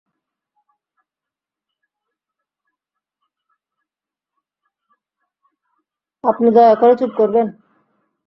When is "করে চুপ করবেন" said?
6.75-7.47